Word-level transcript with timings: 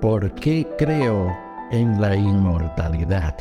¿Por 0.00 0.34
qué 0.34 0.66
creo 0.78 1.36
en 1.70 2.00
la 2.00 2.16
inmortalidad? 2.16 3.36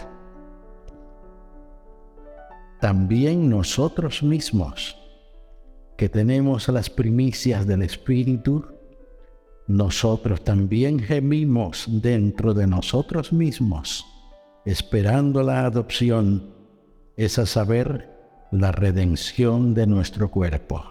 También 2.82 3.50
nosotros 3.50 4.22
mismos, 4.22 4.98
que 5.96 6.10
tenemos 6.10 6.68
las 6.68 6.90
primicias 6.90 7.66
del 7.66 7.84
Espíritu, 7.84 8.66
nosotros 9.68 10.44
también 10.44 11.00
gemimos 11.00 11.86
dentro 11.88 12.54
de 12.54 12.68
nosotros 12.68 13.32
mismos, 13.32 14.06
esperando 14.66 15.42
la 15.44 15.66
adopción, 15.66 16.56
es 17.16 17.40
a 17.40 17.46
saber, 17.46 18.10
la 18.52 18.74
redención 18.74 19.74
de 19.74 19.88
nuestro 19.88 20.30
cuerpo. 20.30 20.84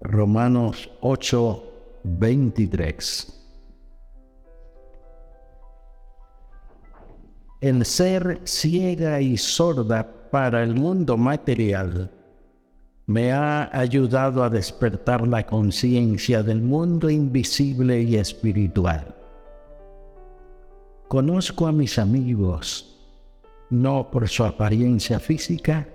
Romanos 0.00 0.88
8, 1.02 1.64
23. 2.04 3.45
El 7.60 7.84
ser 7.84 8.40
ciega 8.44 9.20
y 9.20 9.36
sorda 9.36 10.06
para 10.30 10.62
el 10.62 10.74
mundo 10.74 11.16
material 11.16 12.10
me 13.06 13.32
ha 13.32 13.70
ayudado 13.78 14.42
a 14.42 14.50
despertar 14.50 15.26
la 15.26 15.46
conciencia 15.46 16.42
del 16.42 16.60
mundo 16.60 17.08
invisible 17.08 18.02
y 18.02 18.16
espiritual. 18.16 19.14
Conozco 21.08 21.68
a 21.68 21.72
mis 21.72 21.98
amigos 21.98 22.92
no 23.70 24.10
por 24.10 24.28
su 24.28 24.44
apariencia 24.44 25.20
física, 25.20 25.88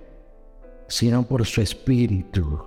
sino 0.87 1.23
por 1.23 1.45
su 1.45 1.61
espíritu. 1.61 2.65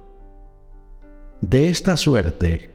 De 1.40 1.68
esta 1.68 1.96
suerte, 1.96 2.70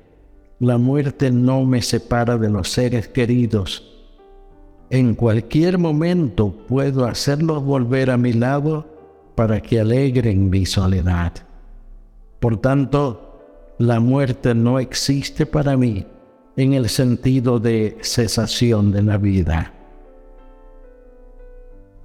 la 0.60 0.78
muerte 0.78 1.32
no 1.32 1.66
me 1.66 1.82
separa 1.82 2.38
de 2.38 2.50
los 2.50 2.70
seres 2.70 3.08
queridos 3.08 3.99
en 4.90 5.14
cualquier 5.14 5.78
momento 5.78 6.52
puedo 6.68 7.06
hacerlos 7.06 7.64
volver 7.64 8.10
a 8.10 8.18
mi 8.18 8.34
lado 8.34 8.86
para 9.36 9.62
que 9.62 9.80
alegren 9.80 10.50
mi 10.50 10.66
soledad. 10.66 11.34
Por 12.40 12.58
tanto, 12.58 13.76
la 13.78 14.00
muerte 14.00 14.56
no 14.56 14.80
existe 14.80 15.46
para 15.46 15.78
mí 15.78 16.06
en 16.58 16.74
el 16.74 16.90
sentido 16.90 17.60
de 17.60 17.98
cesación 18.02 18.92
de 18.92 19.04
la 19.04 19.18
vida. 19.18 19.74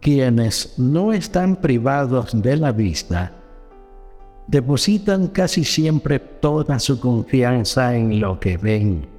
Quienes 0.01 0.79
no 0.79 1.13
están 1.13 1.57
privados 1.57 2.31
de 2.41 2.57
la 2.57 2.73
vista 2.73 3.33
depositan 4.47 5.29
casi 5.29 5.65
siempre 5.65 6.19
toda 6.19 6.79
su 6.79 7.01
confianza 7.01 7.97
en 7.97 8.21
lo 8.21 8.39
que 8.39 8.59
ven 8.59 9.14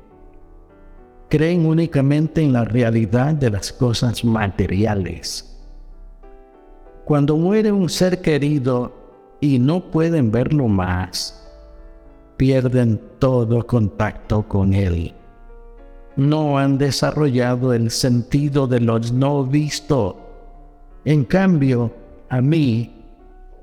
creen 1.29 1.65
únicamente 1.65 2.41
en 2.41 2.53
la 2.53 2.65
realidad 2.65 3.33
de 3.33 3.49
las 3.49 3.71
cosas 3.73 4.23
materiales. 4.23 5.51
Cuando 7.05 7.37
muere 7.37 7.71
un 7.71 7.89
ser 7.89 8.21
querido 8.21 8.93
y 9.39 9.59
no 9.59 9.91
pueden 9.91 10.31
verlo 10.31 10.67
más, 10.67 11.45
pierden 12.37 12.99
todo 13.19 13.65
contacto 13.65 14.47
con 14.47 14.73
él. 14.73 15.13
No 16.15 16.57
han 16.57 16.77
desarrollado 16.77 17.73
el 17.73 17.91
sentido 17.91 18.67
de 18.67 18.79
lo 18.79 18.99
no 18.99 19.45
visto. 19.45 20.17
En 21.03 21.25
cambio, 21.25 21.93
a 22.29 22.41
mí, 22.41 23.03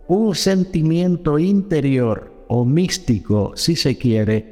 un 0.07 0.35
sentimiento 0.35 1.39
interior 1.39 2.31
o 2.49 2.65
místico, 2.65 3.53
si 3.57 3.75
se 3.75 3.97
quiere, 3.97 4.52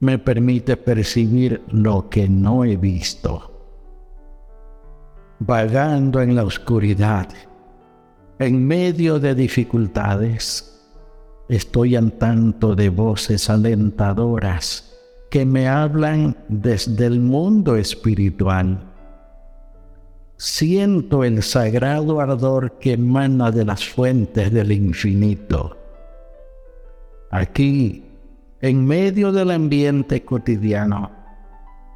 me 0.00 0.18
permite 0.18 0.76
percibir 0.76 1.62
lo 1.70 2.08
que 2.08 2.28
no 2.28 2.64
he 2.64 2.76
visto. 2.76 3.52
Vagando 5.38 6.20
en 6.20 6.34
la 6.34 6.44
oscuridad, 6.44 7.28
en 8.38 8.66
medio 8.66 9.18
de 9.18 9.34
dificultades, 9.34 10.82
estoy 11.48 11.96
en 11.96 12.10
tanto 12.12 12.74
de 12.74 12.88
voces 12.88 13.48
alentadoras 13.48 14.92
que 15.30 15.44
me 15.44 15.68
hablan 15.68 16.36
desde 16.48 17.06
el 17.06 17.20
mundo 17.20 17.76
espiritual. 17.76 18.78
Siento 20.36 21.24
el 21.24 21.42
sagrado 21.42 22.20
ardor 22.20 22.78
que 22.78 22.92
emana 22.92 23.50
de 23.50 23.64
las 23.64 23.86
fuentes 23.88 24.52
del 24.52 24.72
infinito. 24.72 25.76
Aquí 27.30 28.05
en 28.60 28.86
medio 28.86 29.32
del 29.32 29.50
ambiente 29.50 30.24
cotidiano, 30.24 31.10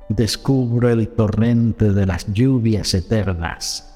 descubro 0.09 0.91
el 0.91 1.09
torrente 1.09 1.93
de 1.93 2.07
las 2.07 2.31
lluvias 2.33 2.93
eternas. 2.95 3.87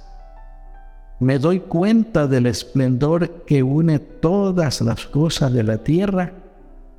Me 1.21 1.39
doy 1.39 1.61
cuenta 1.61 2.27
del 2.27 2.47
esplendor 2.47 3.45
que 3.45 3.63
une 3.63 3.99
todas 3.99 4.81
las 4.81 5.07
cosas 5.07 5.53
de 5.53 5.63
la 5.63 5.79
tierra 5.79 6.33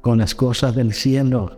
con 0.02 0.20
las 0.20 0.36
cosas 0.36 0.76
del 0.76 0.94
cielo. 0.94 1.58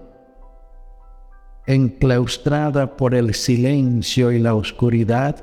Enclaustrada 1.66 2.96
por 2.96 3.14
el 3.14 3.34
silencio 3.34 4.32
y 4.32 4.40
la 4.40 4.56
oscuridad, 4.56 5.36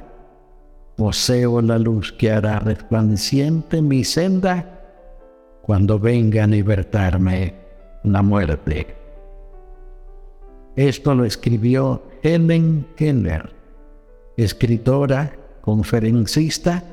poseo 0.96 1.60
la 1.60 1.78
luz 1.78 2.12
que 2.12 2.32
hará 2.32 2.60
resplandeciente 2.60 3.82
mi 3.82 4.04
senda 4.04 4.80
cuando 5.62 5.98
venga 5.98 6.44
a 6.44 6.46
libertarme 6.46 7.63
la 8.04 8.22
muerte. 8.22 8.94
Esto 10.76 11.14
lo 11.14 11.24
escribió 11.24 12.02
Helen 12.22 12.86
Keller, 12.96 13.52
escritora, 14.36 15.36
conferencista 15.60 16.84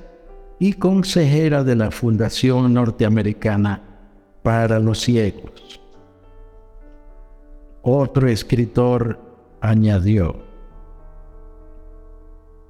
y 0.59 0.73
consejera 0.73 1.63
de 1.63 1.75
la 1.75 1.91
Fundación 1.91 2.73
Norteamericana 2.73 3.81
para 4.43 4.79
los 4.79 5.01
Ciegos. 5.01 5.81
Otro 7.81 8.27
escritor 8.27 9.19
añadió, 9.59 10.35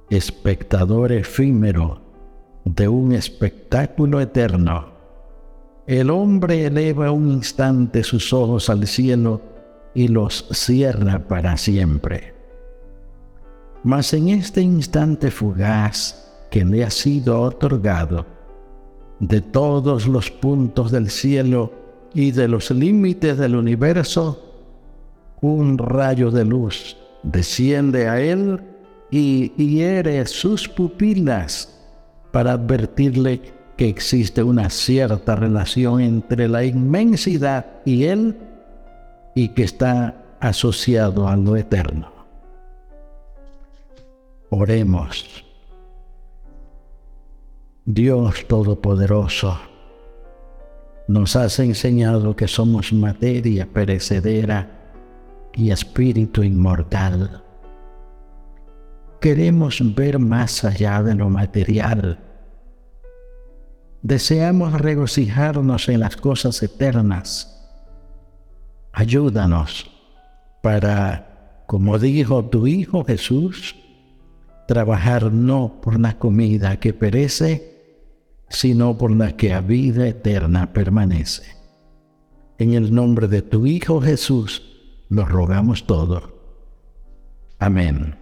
espectador 0.09 1.11
efímero 1.11 2.01
de 2.63 2.87
un 2.87 3.11
espectáculo 3.11 4.21
eterno 4.21 5.00
el 5.99 6.09
hombre 6.09 6.67
eleva 6.67 7.11
un 7.11 7.29
instante 7.29 8.01
sus 8.05 8.31
ojos 8.31 8.69
al 8.69 8.87
cielo 8.87 9.41
y 9.93 10.07
los 10.07 10.47
cierra 10.51 11.19
para 11.27 11.57
siempre. 11.57 12.33
Mas 13.83 14.13
en 14.13 14.29
este 14.29 14.61
instante 14.61 15.31
fugaz 15.31 16.47
que 16.49 16.63
le 16.63 16.85
ha 16.85 16.89
sido 16.89 17.41
otorgado, 17.41 18.25
de 19.19 19.41
todos 19.41 20.07
los 20.07 20.31
puntos 20.31 20.91
del 20.91 21.09
cielo 21.09 21.73
y 22.13 22.31
de 22.31 22.47
los 22.47 22.71
límites 22.71 23.37
del 23.37 23.57
universo, 23.57 24.61
un 25.41 25.77
rayo 25.77 26.31
de 26.31 26.45
luz 26.45 26.95
desciende 27.21 28.07
a 28.07 28.21
él 28.21 28.61
y 29.09 29.49
hiere 29.57 30.25
sus 30.25 30.69
pupilas 30.69 31.81
para 32.31 32.53
advertirle 32.53 33.41
que 33.81 33.89
existe 33.89 34.43
una 34.43 34.69
cierta 34.69 35.35
relación 35.35 36.01
entre 36.01 36.47
la 36.47 36.63
inmensidad 36.63 37.65
y 37.83 38.03
Él 38.03 38.37
y 39.33 39.47
que 39.47 39.63
está 39.63 40.23
asociado 40.39 41.27
a 41.27 41.35
lo 41.35 41.55
eterno. 41.55 42.11
Oremos. 44.51 45.43
Dios 47.83 48.45
Todopoderoso, 48.47 49.57
nos 51.07 51.35
has 51.35 51.57
enseñado 51.57 52.35
que 52.35 52.47
somos 52.47 52.93
materia 52.93 53.65
perecedera 53.65 54.69
y 55.55 55.71
espíritu 55.71 56.43
inmortal. 56.43 57.41
Queremos 59.19 59.81
ver 59.95 60.19
más 60.19 60.63
allá 60.65 61.01
de 61.01 61.15
lo 61.15 61.31
material 61.31 62.19
deseamos 64.01 64.73
regocijarnos 64.73 65.89
en 65.89 65.99
las 65.99 66.15
cosas 66.17 66.61
eternas. 66.63 67.47
Ayúdanos 68.93 69.89
para 70.61 71.31
como 71.71 71.97
dijo 71.99 72.43
tu 72.43 72.67
Hijo 72.67 73.05
Jesús, 73.05 73.77
trabajar 74.67 75.31
no 75.31 75.79
por 75.81 75.97
la 75.97 76.19
comida 76.19 76.81
que 76.81 76.93
perece, 76.93 77.71
sino 78.49 78.97
por 78.97 79.11
la 79.11 79.37
que 79.37 79.53
a 79.53 79.61
vida 79.61 80.05
eterna 80.05 80.73
permanece. 80.73 81.43
En 82.57 82.73
el 82.73 82.93
nombre 82.93 83.29
de 83.29 83.41
tu 83.41 83.65
Hijo 83.65 84.01
Jesús, 84.01 84.61
lo 85.07 85.23
rogamos 85.23 85.87
todo. 85.87 86.41
Amén. 87.57 88.20